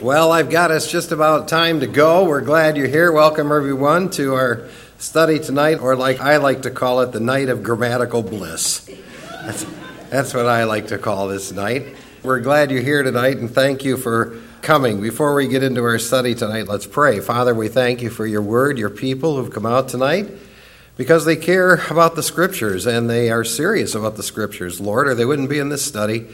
[0.00, 2.24] Well, I've got us just about time to go.
[2.24, 3.10] We're glad you're here.
[3.10, 7.48] Welcome, everyone, to our study tonight, or like I like to call it, the night
[7.48, 8.88] of grammatical bliss.
[9.44, 9.66] That's,
[10.08, 11.96] that's what I like to call this night.
[12.22, 15.00] We're glad you're here tonight, and thank you for coming.
[15.00, 17.18] Before we get into our study tonight, let's pray.
[17.18, 20.28] Father, we thank you for your word, your people who've come out tonight
[20.96, 25.16] because they care about the scriptures and they are serious about the scriptures, Lord, or
[25.16, 26.28] they wouldn't be in this study.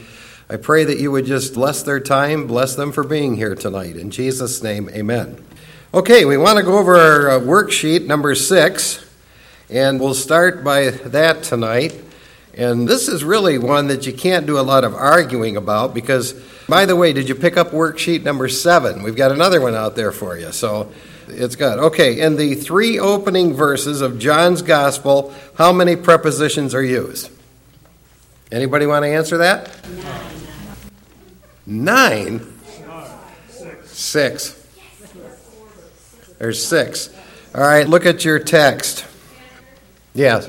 [0.47, 3.95] I pray that you would just bless their time, bless them for being here tonight.
[3.95, 5.43] In Jesus' name, amen.
[5.91, 9.03] Okay, we want to go over our uh, worksheet number six,
[9.71, 11.99] and we'll start by that tonight.
[12.53, 16.33] And this is really one that you can't do a lot of arguing about because,
[16.69, 19.01] by the way, did you pick up worksheet number seven?
[19.01, 20.51] We've got another one out there for you.
[20.51, 20.91] So
[21.27, 21.79] it's good.
[21.79, 27.31] Okay, in the three opening verses of John's Gospel, how many prepositions are used?
[28.51, 29.71] Anybody want to answer that?
[31.65, 32.53] Nine?
[33.85, 34.67] Six.
[36.37, 37.09] There's six.
[37.53, 39.05] All right, look at your text.
[40.13, 40.47] Yes.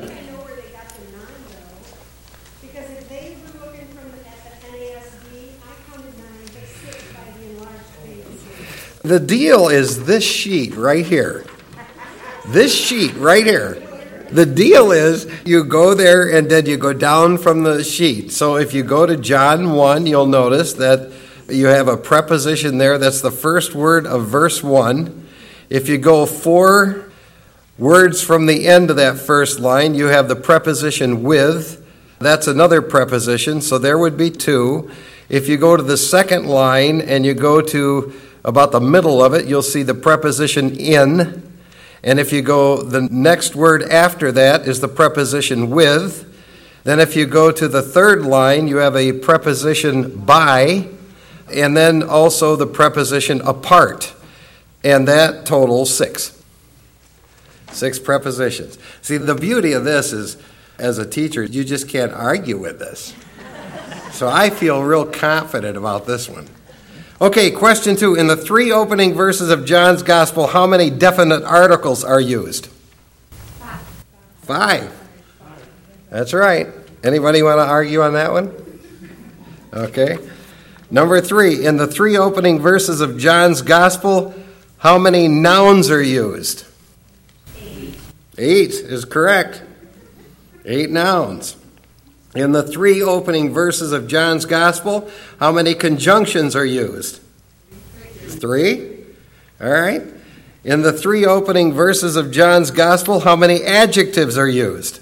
[9.02, 11.44] The deal is this sheet right here.
[12.48, 13.85] This sheet right here.
[14.30, 18.32] The deal is you go there and then you go down from the sheet.
[18.32, 21.12] So if you go to John 1, you'll notice that
[21.48, 22.98] you have a preposition there.
[22.98, 25.26] That's the first word of verse 1.
[25.70, 27.10] If you go four
[27.78, 31.84] words from the end of that first line, you have the preposition with.
[32.18, 34.90] That's another preposition, so there would be two.
[35.28, 39.34] If you go to the second line and you go to about the middle of
[39.34, 41.45] it, you'll see the preposition in.
[42.02, 46.32] And if you go, the next word after that is the preposition with.
[46.84, 50.88] Then if you go to the third line, you have a preposition by,
[51.52, 54.14] and then also the preposition apart.
[54.84, 56.40] And that totals six.
[57.72, 58.78] Six prepositions.
[59.02, 60.36] See, the beauty of this is,
[60.78, 63.14] as a teacher, you just can't argue with this.
[64.12, 66.46] So I feel real confident about this one.
[67.18, 68.14] Okay, question two.
[68.14, 72.66] In the three opening verses of John's Gospel, how many definite articles are used?
[73.56, 73.80] Five.
[74.42, 75.08] Five.
[76.10, 76.66] That's right.
[77.02, 78.54] Anybody want to argue on that one?
[79.72, 80.18] Okay.
[80.90, 81.64] Number three.
[81.64, 84.34] In the three opening verses of John's Gospel,
[84.76, 86.66] how many nouns are used?
[87.58, 87.94] Eight.
[88.36, 89.62] Eight is correct.
[90.66, 91.56] Eight nouns.
[92.36, 95.10] In the three opening verses of John's Gospel,
[95.40, 97.22] how many conjunctions are used?
[98.28, 98.98] Three.
[99.58, 100.02] All right.
[100.62, 105.00] In the three opening verses of John's Gospel, how many adjectives are used?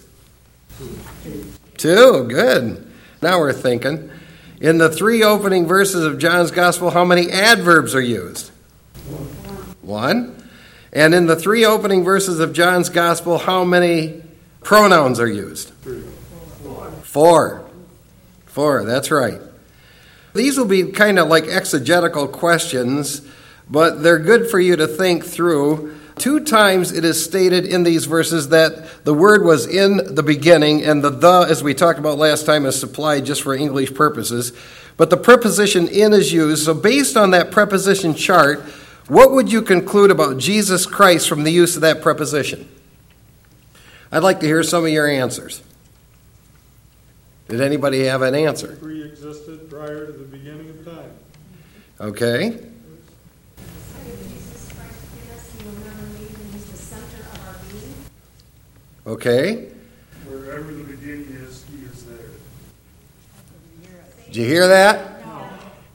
[1.77, 2.25] Two.
[2.29, 2.89] Good.
[3.21, 4.11] Now we're thinking.
[4.61, 8.51] In the three opening verses of John's Gospel, how many adverbs are used?
[9.83, 10.49] One.
[10.93, 14.23] And in the three opening verses of John's Gospel, how many
[14.63, 15.73] pronouns are used?
[17.15, 17.65] Four.
[18.47, 19.41] Four, that's right.
[20.35, 23.23] These will be kind of like exegetical questions,
[23.71, 25.95] but they're good for you to think through.
[26.17, 30.83] Two times it is stated in these verses that the word was in the beginning,
[30.83, 34.53] and the the, as we talked about last time, is supplied just for English purposes.
[34.97, 36.65] But the preposition in is used.
[36.65, 38.61] So, based on that preposition chart,
[39.07, 42.69] what would you conclude about Jesus Christ from the use of that preposition?
[44.11, 45.63] I'd like to hear some of your answers.
[47.49, 48.77] Did anybody have an answer?
[48.77, 51.11] Pre existed prior to the beginning of time.
[52.01, 52.59] Okay.
[59.07, 59.69] Okay.
[60.27, 62.17] Wherever the beginning is, he is there.
[64.27, 65.27] Did you hear that?
[65.27, 65.47] No.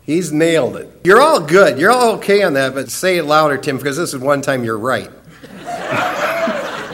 [0.03, 1.01] He's nailed it.
[1.03, 1.79] You're all good.
[1.79, 4.63] You're all okay on that, but say it louder, Tim, because this is one time
[4.63, 5.09] you're right.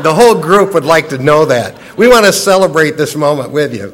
[0.02, 1.78] the whole group would like to know that.
[1.98, 3.94] We want to celebrate this moment with you.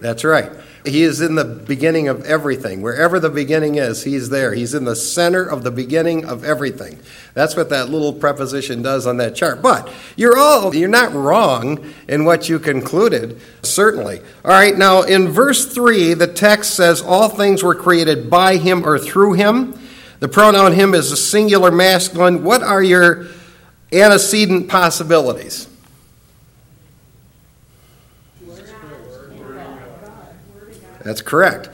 [0.00, 0.50] That's right.
[0.84, 2.80] He is in the beginning of everything.
[2.80, 4.54] Wherever the beginning is, he's there.
[4.54, 6.98] He's in the center of the beginning of everything.
[7.34, 9.60] That's what that little preposition does on that chart.
[9.60, 14.20] But you're all you're not wrong in what you concluded, certainly.
[14.42, 18.86] All right, now in verse 3, the text says all things were created by him
[18.86, 19.78] or through him.
[20.20, 22.42] The pronoun him is a singular masculine.
[22.42, 23.26] What are your
[23.92, 25.69] antecedent possibilities?
[31.02, 31.70] That's correct.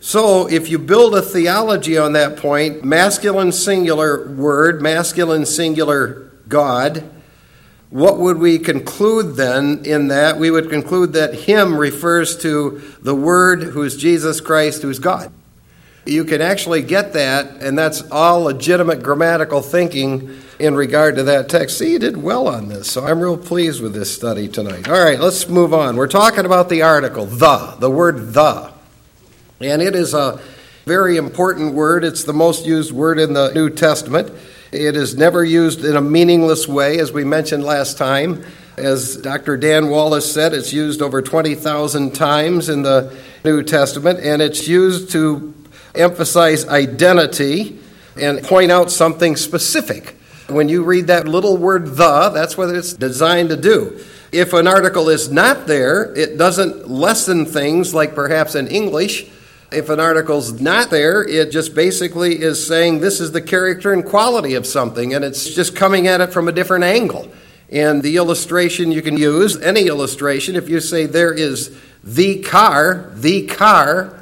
[0.00, 7.02] So, if you build a theology on that point, masculine singular word, masculine singular God,
[7.90, 10.38] what would we conclude then in that?
[10.38, 15.32] We would conclude that Him refers to the Word, who's Jesus Christ, who's God.
[16.08, 21.50] You can actually get that, and that's all legitimate grammatical thinking in regard to that
[21.50, 21.76] text.
[21.76, 24.88] See, you did well on this, so I'm real pleased with this study tonight.
[24.88, 25.96] All right, let's move on.
[25.96, 28.72] We're talking about the article, the, the word the.
[29.60, 30.40] And it is a
[30.86, 32.04] very important word.
[32.04, 34.32] It's the most used word in the New Testament.
[34.72, 38.46] It is never used in a meaningless way, as we mentioned last time.
[38.78, 39.58] As Dr.
[39.58, 43.14] Dan Wallace said, it's used over 20,000 times in the
[43.44, 45.52] New Testament, and it's used to
[45.98, 47.78] emphasize identity
[48.16, 50.16] and point out something specific.
[50.48, 54.00] When you read that little word the, that's what it's designed to do.
[54.32, 59.26] If an article is not there, it doesn't lessen things like perhaps in English.
[59.70, 64.04] If an article's not there, it just basically is saying this is the character and
[64.04, 67.30] quality of something, and it's just coming at it from a different angle.
[67.70, 73.10] And the illustration you can use, any illustration, if you say there is the car,
[73.14, 74.17] the car,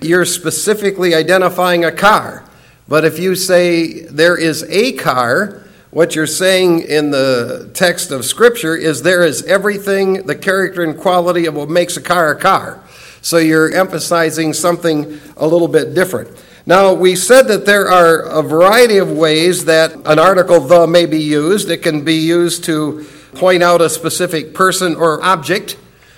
[0.00, 2.44] you're specifically identifying a car.
[2.88, 8.24] But if you say there is a car, what you're saying in the text of
[8.24, 12.38] Scripture is there is everything, the character and quality of what makes a car a
[12.38, 12.82] car.
[13.22, 16.30] So you're emphasizing something a little bit different.
[16.66, 21.06] Now, we said that there are a variety of ways that an article the may
[21.06, 21.70] be used.
[21.70, 25.76] It can be used to point out a specific person or object,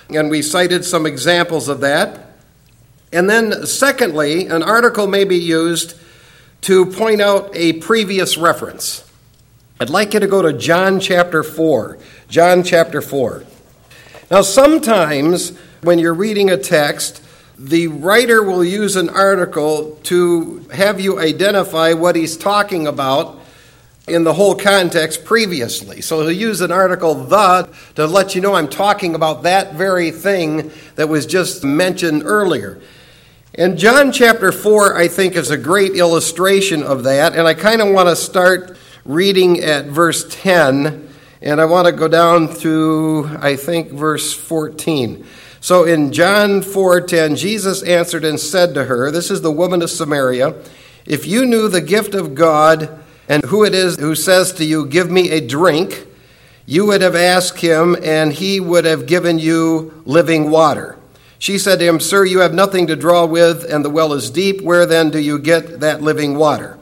[0.09, 2.22] and we cited some examples of that.
[3.13, 5.95] And then, secondly, an article may be used
[6.61, 9.07] to point out a previous reference.
[9.79, 11.99] I'd like you to go to John chapter 4.
[12.27, 13.43] John chapter 4.
[14.31, 17.23] Now, sometimes when you're reading a text,
[17.59, 23.39] the writer will use an article to have you identify what he's talking about
[24.07, 26.01] in the whole context previously.
[26.01, 30.11] So he'll use an article, the, to let you know I'm talking about that very
[30.11, 32.81] thing that was just mentioned earlier.
[33.55, 37.35] And John chapter 4, I think, is a great illustration of that.
[37.35, 41.07] And I kind of want to start reading at verse 10,
[41.39, 45.23] and I want to go down through, I think, verse 14.
[45.61, 49.91] So in John 4:10, Jesus answered and said to her, This is the woman of
[49.91, 50.55] Samaria,
[51.05, 52.89] if you knew the gift of God
[53.29, 56.07] and who it is who says to you, Give me a drink,
[56.65, 60.97] you would have asked him, and he would have given you living water.
[61.43, 64.29] She said to him, Sir, you have nothing to draw with, and the well is
[64.29, 64.61] deep.
[64.61, 66.79] Where then do you get that living water?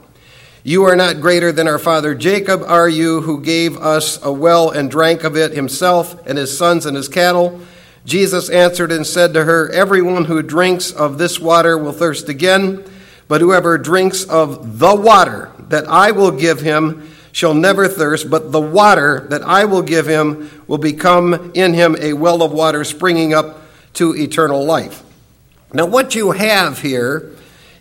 [0.62, 4.70] You are not greater than our father Jacob, are you, who gave us a well
[4.70, 7.60] and drank of it himself and his sons and his cattle?
[8.04, 12.84] Jesus answered and said to her, Everyone who drinks of this water will thirst again,
[13.26, 18.52] but whoever drinks of the water that I will give him shall never thirst, but
[18.52, 22.84] the water that I will give him will become in him a well of water
[22.84, 23.58] springing up
[23.94, 25.02] to eternal life.
[25.72, 27.32] Now, what you have here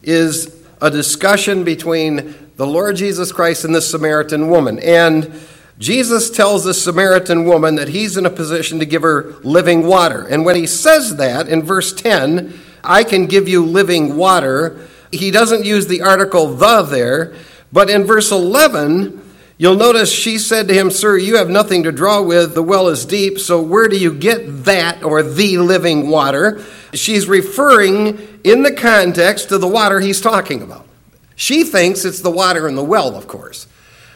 [0.01, 4.79] is a discussion between the Lord Jesus Christ and the Samaritan woman.
[4.79, 5.31] And
[5.77, 10.27] Jesus tells the Samaritan woman that he's in a position to give her living water.
[10.27, 12.53] And when he says that in verse 10,
[12.83, 17.33] I can give you living water, he doesn't use the article the there.
[17.73, 19.21] But in verse 11,
[19.61, 22.55] you'll notice she said to him, Sir, you have nothing to draw with.
[22.55, 23.37] The well is deep.
[23.37, 26.63] So where do you get that or the living water?
[26.93, 30.87] She's referring in the context to the water he's talking about.
[31.35, 33.67] She thinks it's the water in the well, of course,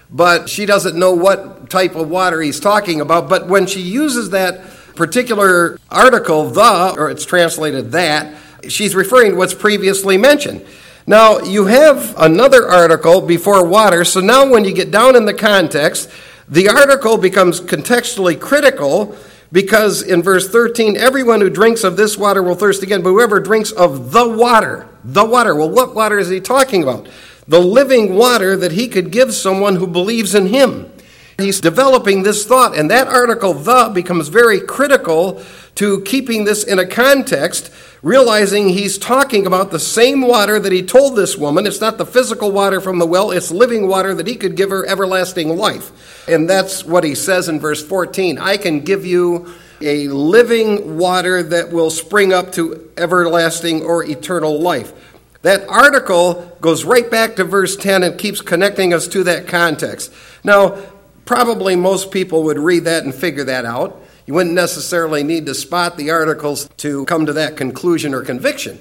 [0.10, 3.30] but she doesn't know what type of water he's talking about.
[3.30, 8.36] But when she uses that particular article, the, or it's translated that,
[8.68, 10.66] she's referring to what's previously mentioned.
[11.08, 15.36] Now, you have another article before water, so now when you get down in the
[15.36, 16.10] context,
[16.50, 19.16] the article becomes contextually critical
[19.52, 23.40] because in verse 13, everyone who drinks of this water will thirst again, but whoever
[23.40, 27.08] drinks of the water, the water, well, what water is he talking about?
[27.48, 30.92] The living water that he could give someone who believes in him.
[31.38, 35.44] He's developing this thought, and that article, the, becomes very critical
[35.75, 40.82] to keeping this in a context, realizing he's talking about the same water that he
[40.82, 41.67] told this woman.
[41.67, 44.70] It's not the physical water from the well, it's living water that he could give
[44.70, 46.27] her everlasting life.
[46.27, 51.44] And that's what he says in verse 14 I can give you a living water
[51.44, 54.94] that will spring up to everlasting or eternal life.
[55.41, 60.12] That article goes right back to verse 10 and keeps connecting us to that context.
[60.44, 60.82] Now,
[61.25, 64.01] probably most people would read that and figure that out.
[64.25, 68.79] You wouldn't necessarily need to spot the articles to come to that conclusion or conviction.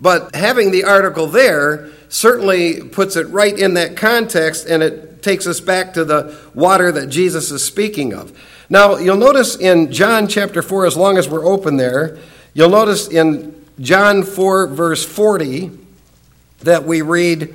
[0.00, 5.46] But having the article there certainly puts it right in that context and it takes
[5.46, 8.38] us back to the water that Jesus is speaking of.
[8.68, 12.18] Now, you'll notice in John chapter 4, as long as we're open there,
[12.52, 15.70] you'll notice in John 4, verse 40,
[16.60, 17.54] that we read,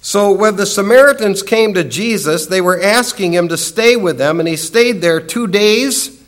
[0.00, 4.40] So when the Samaritans came to Jesus, they were asking him to stay with them,
[4.40, 6.23] and he stayed there two days.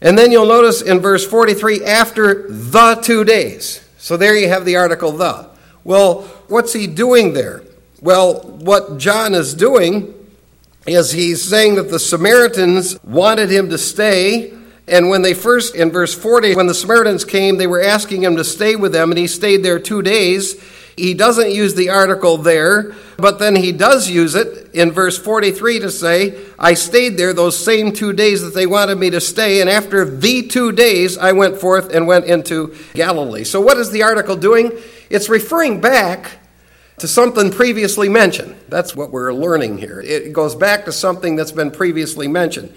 [0.00, 3.84] And then you'll notice in verse 43, after the two days.
[3.98, 5.48] So there you have the article the.
[5.82, 7.62] Well, what's he doing there?
[8.00, 10.14] Well, what John is doing
[10.86, 14.52] is he's saying that the Samaritans wanted him to stay.
[14.86, 18.36] And when they first, in verse 40, when the Samaritans came, they were asking him
[18.36, 20.62] to stay with them, and he stayed there two days.
[20.98, 25.80] He doesn't use the article there, but then he does use it in verse 43
[25.80, 29.60] to say, I stayed there those same two days that they wanted me to stay,
[29.60, 33.44] and after the two days I went forth and went into Galilee.
[33.44, 34.72] So, what is the article doing?
[35.08, 36.38] It's referring back
[36.98, 38.56] to something previously mentioned.
[38.68, 40.00] That's what we're learning here.
[40.00, 42.74] It goes back to something that's been previously mentioned.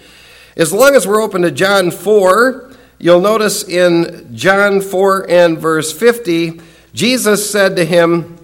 [0.56, 5.92] As long as we're open to John 4, you'll notice in John 4 and verse
[5.92, 6.60] 50,
[6.94, 8.38] Jesus said to him,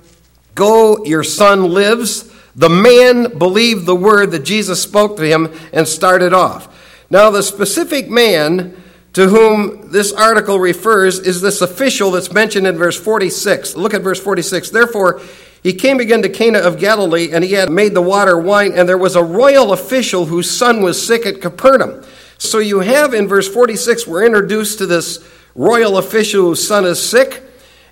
[0.55, 2.33] Go, your son lives.
[2.57, 6.75] The man believed the word that Jesus spoke to him and started off.
[7.11, 8.75] Now, the specific man
[9.13, 13.77] to whom this article refers is this official that's mentioned in verse 46.
[13.77, 14.71] Look at verse 46.
[14.71, 15.21] Therefore,
[15.63, 18.89] he came again to Cana of Galilee, and he had made the water wine, and
[18.89, 22.05] there was a royal official whose son was sick at Capernaum.
[22.39, 27.03] So you have in verse 46, we're introduced to this royal official whose son is
[27.03, 27.43] sick.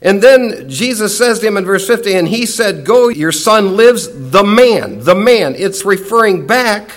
[0.03, 3.77] And then Jesus says to him in verse 50, and he said, Go, your son
[3.77, 5.55] lives, the man, the man.
[5.57, 6.91] It's referring back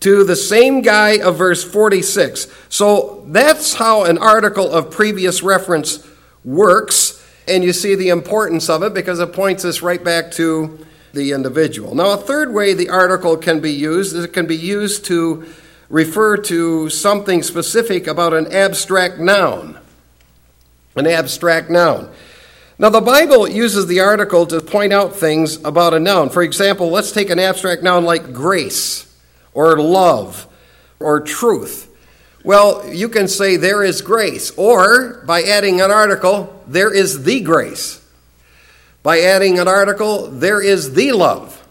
[0.00, 2.48] to the same guy of verse 46.
[2.68, 6.06] So that's how an article of previous reference
[6.44, 7.24] works.
[7.46, 11.32] And you see the importance of it because it points us right back to the
[11.32, 11.94] individual.
[11.94, 15.46] Now, a third way the article can be used is it can be used to
[15.88, 19.78] refer to something specific about an abstract noun.
[20.96, 22.10] An abstract noun.
[22.82, 26.30] Now, the Bible uses the article to point out things about a noun.
[26.30, 29.06] For example, let's take an abstract noun like grace,
[29.54, 30.48] or love,
[30.98, 31.88] or truth.
[32.42, 37.40] Well, you can say there is grace, or by adding an article, there is the
[37.42, 38.04] grace.
[39.04, 41.64] By adding an article, there is the love.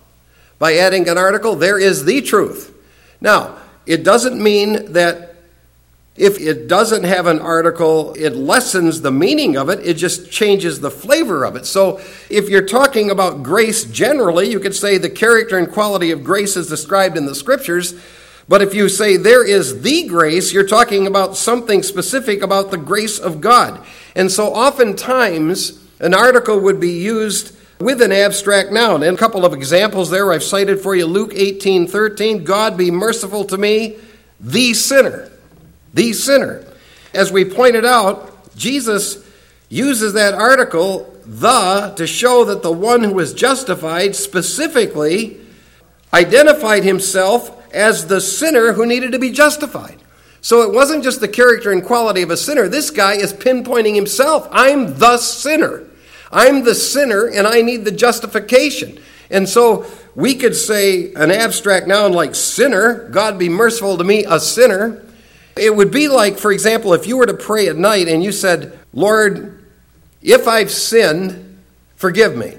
[0.60, 2.74] By adding an article, there is the truth.
[3.20, 5.31] Now, it doesn't mean that
[6.22, 10.80] if it doesn't have an article, it lessens the meaning of it, it just changes
[10.80, 11.66] the flavor of it.
[11.66, 12.00] So,
[12.30, 16.56] if you're talking about grace generally, you could say the character and quality of grace
[16.56, 18.00] is described in the scriptures.
[18.48, 22.78] But if you say there is the grace, you're talking about something specific about the
[22.78, 23.84] grace of God.
[24.16, 29.02] And so oftentimes, an article would be used with an abstract noun.
[29.02, 32.92] And a couple of examples there I've cited for you Luke 18 13, God be
[32.92, 33.98] merciful to me,
[34.40, 35.32] the sinner.
[35.94, 36.66] The sinner.
[37.14, 39.28] As we pointed out, Jesus
[39.70, 45.40] uses that article, the, to show that the one who was justified specifically
[46.14, 49.98] identified himself as the sinner who needed to be justified.
[50.42, 52.68] So it wasn't just the character and quality of a sinner.
[52.68, 54.48] This guy is pinpointing himself.
[54.52, 55.88] I'm the sinner.
[56.32, 59.00] I'm the sinner and I need the justification.
[59.30, 64.26] And so we could say an abstract noun like sinner, God be merciful to me,
[64.28, 65.06] a sinner.
[65.58, 68.32] It would be like, for example, if you were to pray at night and you
[68.32, 69.64] said, Lord,
[70.22, 71.60] if I've sinned,
[71.96, 72.58] forgive me.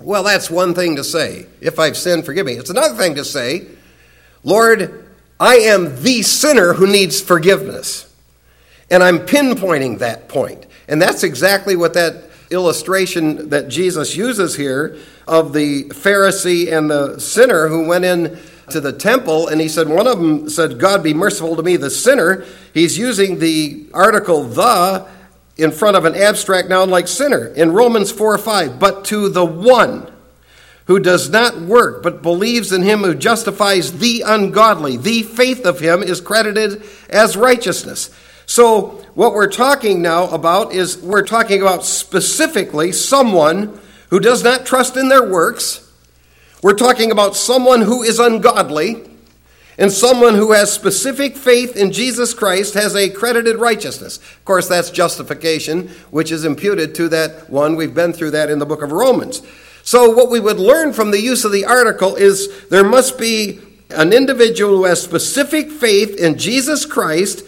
[0.00, 1.46] Well, that's one thing to say.
[1.60, 2.54] If I've sinned, forgive me.
[2.54, 3.66] It's another thing to say,
[4.42, 5.06] Lord,
[5.38, 8.12] I am the sinner who needs forgiveness.
[8.90, 10.66] And I'm pinpointing that point.
[10.88, 17.18] And that's exactly what that illustration that Jesus uses here of the Pharisee and the
[17.18, 18.38] sinner who went in
[18.70, 21.76] to the temple and he said one of them said God be merciful to me
[21.76, 25.06] the sinner he's using the article the
[25.56, 29.44] in front of an abstract noun like sinner in Romans 4 5 but to the
[29.44, 30.10] one
[30.86, 34.96] who does not work, but believes in him who justifies the ungodly.
[34.96, 38.10] The faith of him is credited as righteousness.
[38.46, 43.80] So, what we're talking now about is we're talking about specifically someone
[44.10, 45.83] who does not trust in their works.
[46.64, 49.02] We're talking about someone who is ungodly.
[49.76, 54.16] And someone who has specific faith in Jesus Christ has a credited righteousness.
[54.16, 57.76] Of course, that's justification, which is imputed to that one.
[57.76, 59.42] We've been through that in the book of Romans.
[59.82, 63.58] So, what we would learn from the use of the article is there must be
[63.90, 67.44] an individual who has specific faith in Jesus Christ.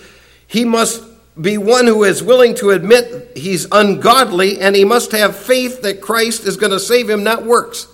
[0.47, 1.03] He must
[1.41, 6.03] be one who is willing to admit he's ungodly, and he must have faith that
[6.03, 7.87] Christ is going to save him, not works.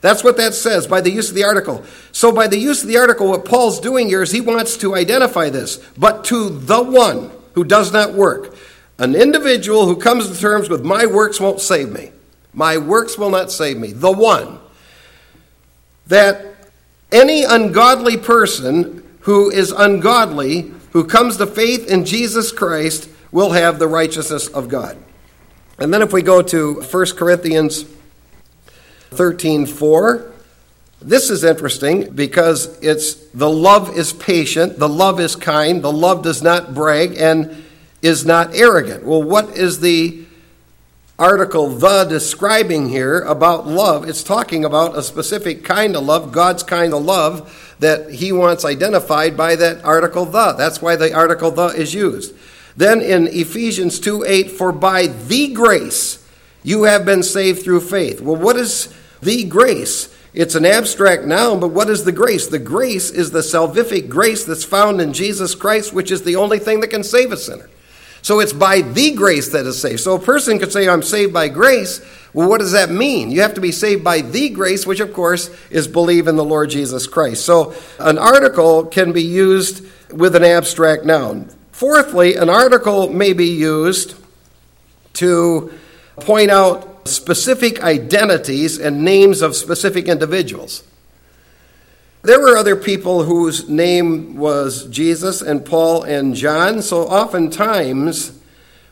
[0.00, 1.84] That's what that says by the use of the article.
[2.12, 4.94] So, by the use of the article, what Paul's doing here is he wants to
[4.94, 8.54] identify this, but to the one who does not work.
[8.98, 12.12] An individual who comes to terms with my works won't save me.
[12.52, 13.92] My works will not save me.
[13.92, 14.60] The one.
[16.06, 16.54] That
[17.12, 23.78] any ungodly person who is ungodly, who comes to faith in Jesus Christ, will have
[23.78, 24.96] the righteousness of God.
[25.78, 27.84] And then if we go to 1 Corinthians
[29.10, 30.32] 13 4,
[31.00, 36.22] this is interesting because it's the love is patient, the love is kind, the love
[36.22, 37.64] does not brag, and
[38.02, 39.04] is not arrogant.
[39.04, 40.24] Well, what is the
[41.18, 44.08] article the describing here about love?
[44.08, 48.64] It's talking about a specific kind of love, God's kind of love that he wants
[48.64, 50.54] identified by that article the.
[50.54, 52.34] That's why the article the is used.
[52.76, 56.22] Then in Ephesians 2 8, for by the grace
[56.62, 58.20] you have been saved through faith.
[58.20, 60.14] Well, what is the grace?
[60.32, 62.46] It's an abstract noun, but what is the grace?
[62.46, 66.58] The grace is the salvific grace that's found in Jesus Christ, which is the only
[66.58, 67.70] thing that can save a sinner.
[68.20, 70.00] So it's by the grace that is saved.
[70.00, 72.00] So a person could say, I'm saved by grace.
[72.32, 73.30] Well, what does that mean?
[73.30, 76.44] You have to be saved by the grace, which of course is believe in the
[76.44, 77.44] Lord Jesus Christ.
[77.44, 81.48] So an article can be used with an abstract noun.
[81.72, 84.16] Fourthly, an article may be used
[85.14, 85.72] to
[86.16, 90.82] point out specific identities and names of specific individuals.
[92.22, 98.36] There were other people whose name was Jesus and Paul and John, so oftentimes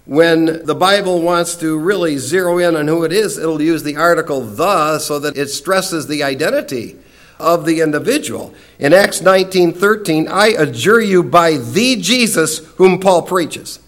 [0.06, 3.96] when the Bible wants to really zero in on who it is, it'll use the
[3.96, 6.96] article the so that it stresses the identity
[7.40, 8.54] of the individual.
[8.78, 13.78] In Acts 19:13, I adjure you by the Jesus whom Paul preaches.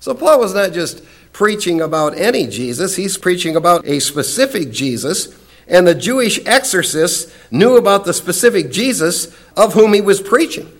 [0.00, 1.02] So Paul was not just
[1.36, 5.34] preaching about any Jesus, he's preaching about a specific Jesus
[5.68, 10.72] and the Jewish exorcists knew about the specific Jesus of whom he was preaching.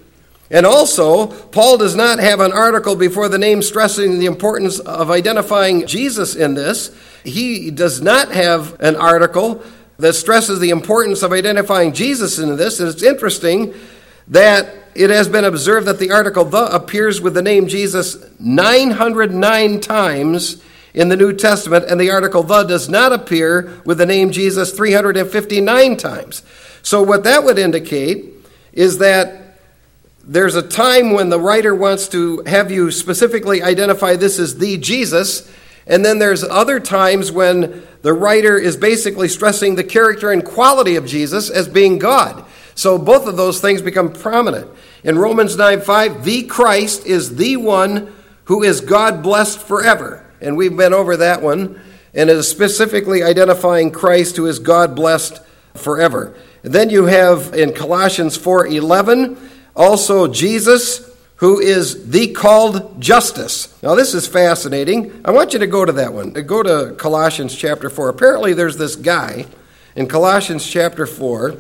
[0.51, 5.11] And also, Paul does not have an article before the name stressing the importance of
[5.11, 6.97] identifying Jesus in this.
[7.25, 9.63] He does not have an article
[9.99, 12.81] that stresses the importance of identifying Jesus in this.
[12.81, 13.75] And it's interesting
[14.29, 19.81] that it has been observed that the article the appears with the name Jesus 909
[19.81, 20.63] times
[20.95, 24.73] in the New Testament, and the article the does not appear with the name Jesus
[24.73, 26.43] 359 times.
[26.83, 28.25] So, what that would indicate
[28.73, 29.59] is that
[30.25, 34.79] there's a time when the writer wants to have you specifically identify this as the
[34.79, 35.53] Jesus,
[35.87, 40.97] and then there's other times when the writer is basically stressing the character and quality
[40.97, 42.46] of Jesus as being God.
[42.77, 44.71] So both of those things become prominent.
[45.03, 50.57] In Romans 9 5, the Christ is the one who is God blessed forever and
[50.57, 51.81] we've been over that one,
[52.15, 55.41] and it is specifically identifying Christ who is God blessed
[55.75, 56.35] forever.
[56.63, 59.37] And then you have in Colossians 4:11
[59.75, 63.69] also Jesus who is the called Justus.
[63.83, 65.21] Now this is fascinating.
[65.23, 66.31] I want you to go to that one.
[66.31, 68.09] Go to Colossians chapter 4.
[68.09, 69.45] Apparently there's this guy
[69.95, 71.51] in Colossians chapter 4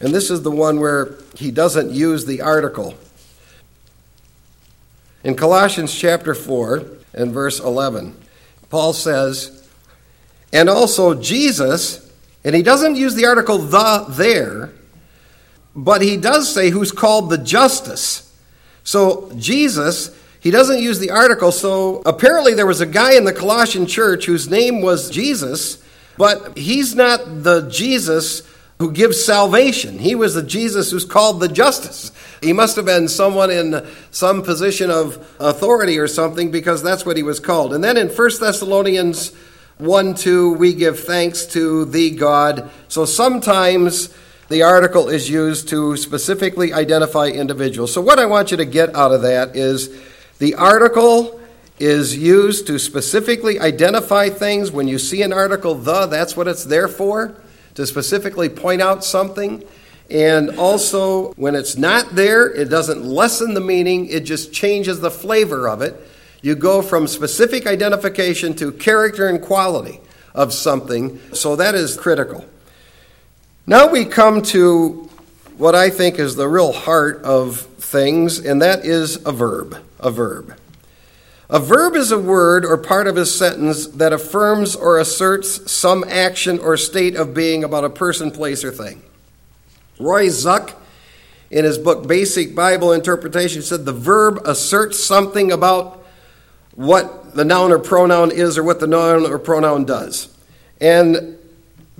[0.00, 2.94] and this is the one where he doesn't use the article.
[5.24, 8.14] In Colossians chapter 4 and verse 11,
[8.70, 9.68] Paul says,
[10.52, 12.12] and also Jesus,
[12.44, 14.72] and he doesn't use the article the there,
[15.74, 18.34] but he does say who's called the Justus.
[18.84, 21.50] So Jesus, he doesn't use the article.
[21.50, 25.82] So apparently there was a guy in the Colossian church whose name was Jesus,
[26.16, 28.42] but he's not the Jesus
[28.78, 29.98] who gives salvation.
[29.98, 32.12] He was the Jesus who's called the Justus.
[32.42, 37.16] He must have been someone in some position of authority or something because that's what
[37.16, 37.72] he was called.
[37.72, 39.34] And then in 1 Thessalonians
[39.78, 42.70] 1 2, we give thanks to the God.
[42.88, 44.14] So sometimes
[44.48, 47.94] the article is used to specifically identify individuals.
[47.94, 49.90] So what I want you to get out of that is
[50.38, 51.40] the article
[51.78, 54.70] is used to specifically identify things.
[54.70, 57.36] When you see an article, the, that's what it's there for
[57.76, 59.62] to specifically point out something.
[60.10, 65.10] And also, when it's not there, it doesn't lessen the meaning, it just changes the
[65.10, 65.96] flavor of it.
[66.42, 70.00] You go from specific identification to character and quality
[70.34, 72.44] of something, so that is critical.
[73.66, 75.08] Now we come to
[75.56, 79.76] what I think is the real heart of things, and that is a verb.
[79.98, 80.54] A verb.
[81.48, 86.04] A verb is a word or part of a sentence that affirms or asserts some
[86.08, 89.00] action or state of being about a person, place, or thing.
[90.00, 90.74] Roy Zuck,
[91.50, 96.04] in his book Basic Bible Interpretation, said the verb asserts something about
[96.74, 100.36] what the noun or pronoun is or what the noun or pronoun does.
[100.80, 101.38] And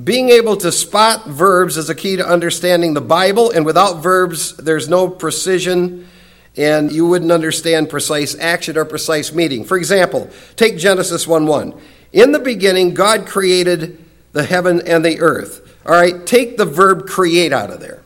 [0.02, 4.56] being able to spot verbs is a key to understanding the Bible, and without verbs,
[4.56, 6.08] there's no precision,
[6.56, 9.64] and you wouldn't understand precise action or precise meaning.
[9.64, 11.74] For example, take Genesis 1 1.
[12.12, 15.62] In the beginning, God created the heaven and the earth.
[15.84, 18.02] All right, take the verb create out of there.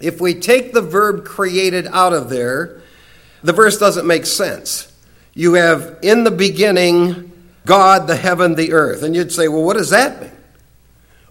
[0.00, 2.80] If we take the verb created out of there,
[3.42, 4.92] the verse doesn't make sense.
[5.34, 7.32] You have in the beginning
[7.66, 9.02] God, the heaven, the earth.
[9.02, 10.30] And you'd say, well, what does that mean?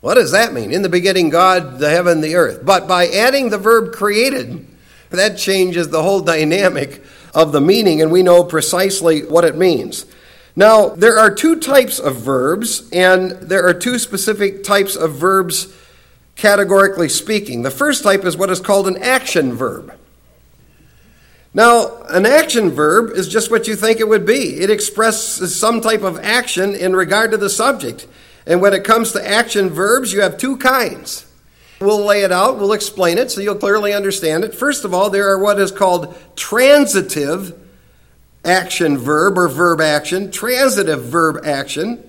[0.01, 0.71] What does that mean?
[0.71, 2.63] In the beginning, God, the heaven, the earth.
[2.63, 4.67] But by adding the verb created,
[5.15, 10.05] that changes the whole dynamic of the meaning, and we know precisely what it means.
[10.55, 15.73] Now, there are two types of verbs, and there are two specific types of verbs
[16.35, 17.63] categorically speaking.
[17.63, 19.93] The first type is what is called an action verb.
[21.53, 24.59] Now, an action verb is just what you think it would be.
[24.59, 28.07] It expresses some type of action in regard to the subject.
[28.45, 31.25] And when it comes to action verbs, you have two kinds.
[31.79, 34.55] We'll lay it out, we'll explain it so you'll clearly understand it.
[34.55, 37.53] First of all, there are what is called transitive
[38.45, 42.01] action verb or verb action, transitive verb action.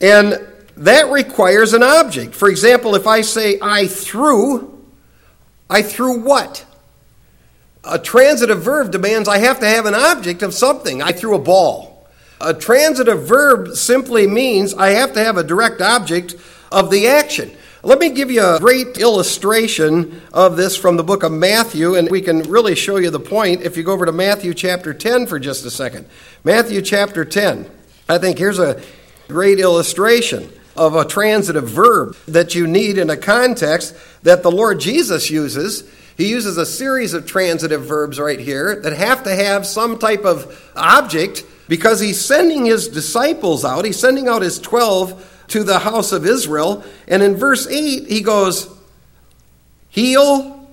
[0.00, 0.46] And
[0.76, 2.34] that requires an object.
[2.34, 4.82] For example, if I say I threw,
[5.68, 6.64] I threw what?
[7.84, 11.00] A transitive verb demands I have to have an object of something.
[11.00, 12.08] I threw a ball.
[12.40, 16.34] A transitive verb simply means I have to have a direct object
[16.72, 17.50] of the action.
[17.82, 22.10] Let me give you a great illustration of this from the book of Matthew, and
[22.10, 25.26] we can really show you the point if you go over to Matthew chapter 10
[25.26, 26.06] for just a second.
[26.44, 27.70] Matthew chapter 10.
[28.06, 28.82] I think here's a
[29.28, 34.78] great illustration of a transitive verb that you need in a context that the Lord
[34.78, 35.90] Jesus uses
[36.20, 40.26] he uses a series of transitive verbs right here that have to have some type
[40.26, 43.86] of object because he's sending his disciples out.
[43.86, 46.84] He's sending out his 12 to the house of Israel.
[47.06, 48.68] And in verse 8, he goes,
[49.88, 50.68] Heal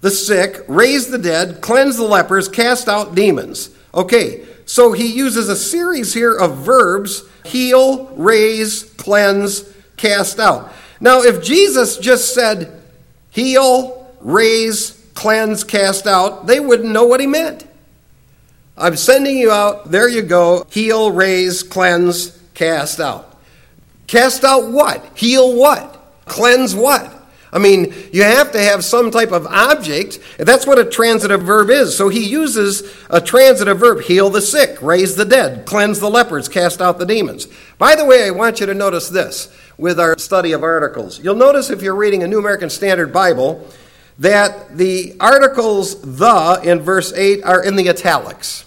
[0.00, 3.70] the sick, raise the dead, cleanse the lepers, cast out demons.
[3.94, 10.72] Okay, so he uses a series here of verbs heal, raise, cleanse, cast out.
[11.00, 12.82] Now, if Jesus just said
[13.30, 17.66] heal, raise, cleanse, cast out, they wouldn't know what he meant.
[18.76, 19.90] I'm sending you out.
[19.90, 20.66] There you go.
[20.70, 23.31] Heal, raise, cleanse, cast out.
[24.12, 25.02] Cast out what?
[25.14, 25.98] Heal what?
[26.26, 27.10] Cleanse what?
[27.50, 30.18] I mean, you have to have some type of object.
[30.36, 31.96] That's what a transitive verb is.
[31.96, 36.46] So he uses a transitive verb heal the sick, raise the dead, cleanse the lepers,
[36.46, 37.48] cast out the demons.
[37.78, 41.18] By the way, I want you to notice this with our study of articles.
[41.18, 43.66] You'll notice if you're reading a New American Standard Bible
[44.18, 48.66] that the articles the in verse 8 are in the italics.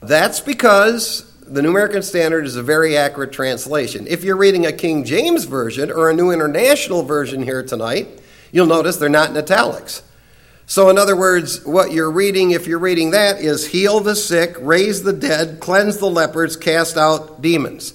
[0.00, 4.06] That's because the New American Standard is a very accurate translation.
[4.06, 8.08] If you're reading a King James Version or a New International Version here tonight,
[8.52, 10.02] you'll notice they're not in italics.
[10.64, 14.56] So, in other words, what you're reading, if you're reading that, is heal the sick,
[14.60, 17.92] raise the dead, cleanse the lepers, cast out demons.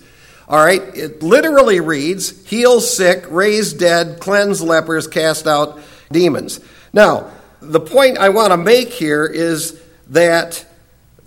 [0.47, 5.79] All right, it literally reads heal sick, raise dead, cleanse lepers, cast out
[6.11, 6.59] demons.
[6.93, 10.63] Now, the point I want to make here is that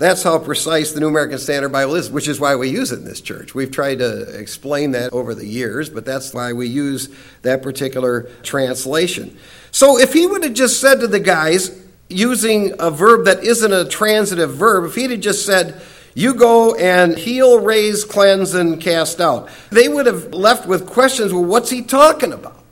[0.01, 3.01] that's how precise the New American Standard Bible is, which is why we use it
[3.01, 3.55] in this church.
[3.55, 8.23] We've tried to explain that over the years, but that's why we use that particular
[8.43, 9.37] translation.
[9.73, 13.73] So if he would have just said to the guys, using a verb that isn't
[13.73, 15.83] a transitive verb, if he'd have just said,
[16.15, 19.51] you go and heal, raise, cleanse, and cast out.
[19.69, 22.65] They would have left with questions well, what's he talking about?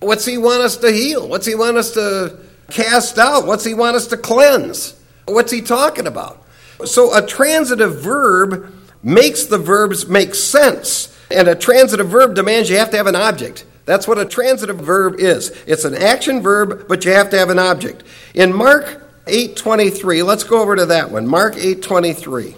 [0.00, 1.28] What's he want us to heal?
[1.28, 2.38] What's he want us to
[2.70, 3.46] cast out?
[3.46, 4.97] What's he want us to cleanse?
[5.28, 6.42] What's he talking about?
[6.84, 11.14] So a transitive verb makes the verbs make sense.
[11.30, 13.64] And a transitive verb demands you have to have an object.
[13.84, 15.50] That's what a transitive verb is.
[15.66, 18.02] It's an action verb, but you have to have an object.
[18.34, 20.22] In Mark 8:23.
[20.22, 21.26] Let's go over to that one.
[21.26, 22.56] Mark 8:23.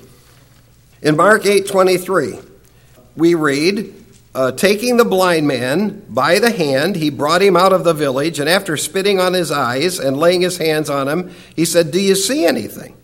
[1.02, 2.40] In Mark 8:23,
[3.16, 3.94] we read,
[4.34, 8.38] uh, taking the blind man by the hand, he brought him out of the village,
[8.38, 12.00] and after spitting on his eyes and laying his hands on him, he said, "Do
[12.00, 12.96] you see anything?"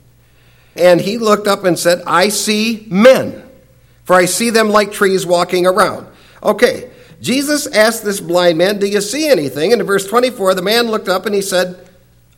[0.76, 3.42] And he looked up and said, "I see men,
[4.04, 6.06] for I see them like trees walking around."
[6.42, 10.62] Okay, Jesus asked this blind man, "Do you see anything?" And in verse 24, the
[10.62, 11.76] man looked up and he said,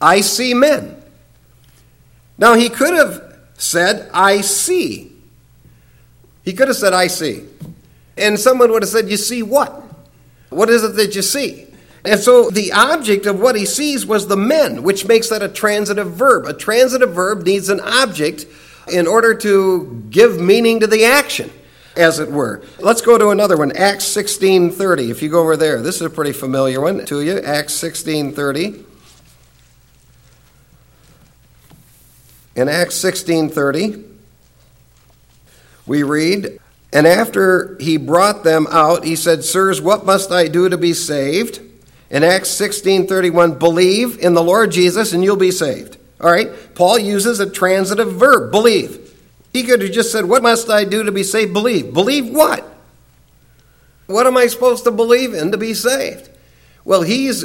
[0.01, 0.97] "I see men."
[2.39, 5.13] Now, he could have said, I see.
[6.45, 7.45] He could have said, I see.
[8.19, 9.83] And someone would have said, You see what?
[10.51, 11.67] What is it that you see?
[12.05, 15.49] And so the object of what he sees was the men, which makes that a
[15.49, 16.47] transitive verb.
[16.47, 18.47] A transitive verb needs an object
[18.91, 21.51] in order to give meaning to the action,
[21.97, 22.63] as it were.
[22.79, 25.11] Let's go to another one, Acts 16:30.
[25.11, 28.85] If you go over there, this is a pretty familiar one to you, Acts 16:30.
[32.57, 34.05] In Acts 16:30,
[35.87, 36.59] we read,
[36.93, 40.93] "And after he brought them out, he said, "Sirs, what must I do to be
[40.93, 41.61] saved?"
[42.11, 46.51] In Acts 16:31, "Believe in the Lord Jesus and you'll be saved." All right?
[46.75, 49.09] Paul uses a transitive verb, believe.
[49.53, 51.53] He could have just said, What must I do to be saved?
[51.53, 51.93] Believe.
[51.93, 52.65] Believe what?
[54.07, 56.31] What am I supposed to believe in to be saved?
[56.85, 57.45] Well, he's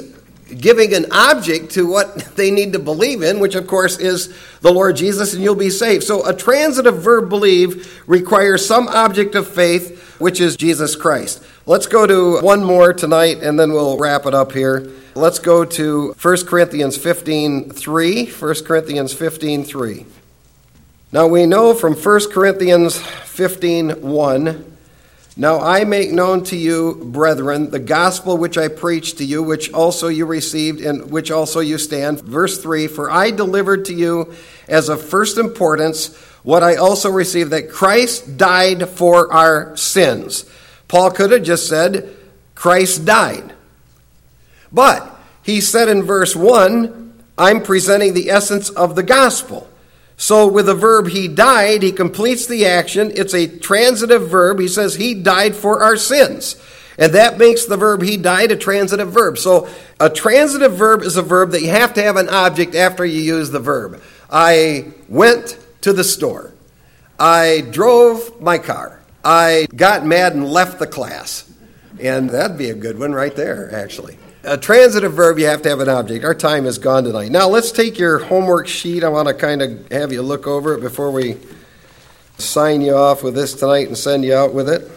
[0.58, 4.72] giving an object to what they need to believe in, which of course is the
[4.72, 6.04] Lord Jesus, and you'll be saved.
[6.04, 11.44] So a transitive verb believe requires some object of faith, which is Jesus Christ.
[11.66, 14.92] Let's go to one more tonight, and then we'll wrap it up here.
[15.16, 18.26] Let's go to 1 Corinthians 15 3.
[18.26, 20.06] 1 Corinthians 15 3.
[21.12, 24.73] Now we know from 1 Corinthians 15 1.
[25.36, 29.74] Now I make known to you, brethren, the gospel which I preached to you, which
[29.74, 32.22] also you received, and which also you stand.
[32.22, 34.34] Verse 3 For I delivered to you
[34.68, 40.46] as of first importance what I also received, that Christ died for our sins.
[40.88, 42.16] Paul could have just said,
[42.54, 43.54] Christ died.
[44.72, 49.68] But he said in verse 1, I'm presenting the essence of the gospel.
[50.24, 53.12] So, with the verb he died, he completes the action.
[53.14, 54.58] It's a transitive verb.
[54.58, 56.56] He says he died for our sins.
[56.98, 59.38] And that makes the verb he died a transitive verb.
[59.38, 59.68] So,
[60.00, 63.20] a transitive verb is a verb that you have to have an object after you
[63.20, 64.02] use the verb.
[64.32, 66.54] I went to the store.
[67.20, 69.02] I drove my car.
[69.26, 71.54] I got mad and left the class.
[72.00, 74.18] And that'd be a good one right there, actually.
[74.46, 76.26] A transitive verb, you have to have an object.
[76.26, 77.32] Our time is gone tonight.
[77.32, 79.02] Now, let's take your homework sheet.
[79.02, 81.38] I want to kind of have you look over it before we
[82.38, 84.92] sign you off with this tonight and send you out with it.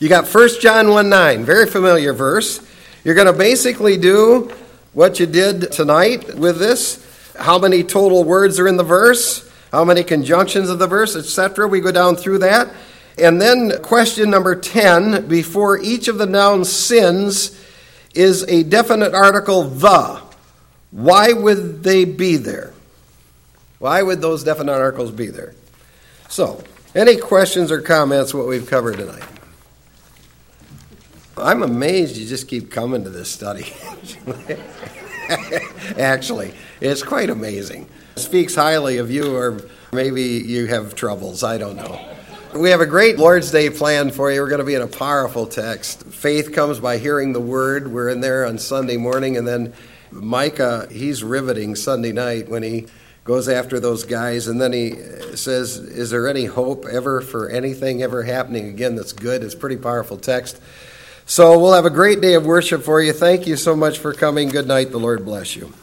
[0.00, 2.60] You got 1 John 1 9, very familiar verse.
[3.04, 4.52] You're going to basically do
[4.94, 7.06] what you did tonight with this.
[7.38, 9.48] How many total words are in the verse?
[9.70, 11.68] How many conjunctions of the verse, etc.
[11.68, 12.74] We go down through that.
[13.16, 17.54] And then question number 10 before each of the nouns sins,
[18.18, 20.20] is a definite article, the.
[20.90, 22.74] Why would they be there?
[23.78, 25.54] Why would those definite articles be there?
[26.28, 26.64] So,
[26.96, 29.22] any questions or comments what we've covered tonight?
[31.36, 33.72] I'm amazed you just keep coming to this study.
[35.96, 37.88] Actually, it's quite amazing.
[38.16, 39.60] It speaks highly of you, or
[39.92, 41.44] maybe you have troubles.
[41.44, 42.17] I don't know.
[42.54, 44.40] We have a great Lord's Day planned for you.
[44.40, 46.04] We're going to be in a powerful text.
[46.04, 47.92] Faith comes by hearing the word.
[47.92, 49.74] We're in there on Sunday morning, and then
[50.10, 52.86] Micah, he's riveting Sunday night when he
[53.24, 54.94] goes after those guys, and then he
[55.36, 59.44] says, Is there any hope ever for anything ever happening again that's good?
[59.44, 60.58] It's pretty powerful text.
[61.26, 63.12] So we'll have a great day of worship for you.
[63.12, 64.48] Thank you so much for coming.
[64.48, 64.90] Good night.
[64.90, 65.74] The Lord bless you.